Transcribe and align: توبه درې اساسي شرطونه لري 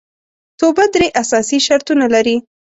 توبه 0.59 0.85
درې 0.95 1.07
اساسي 1.21 1.57
شرطونه 1.67 2.05
لري 2.15 2.37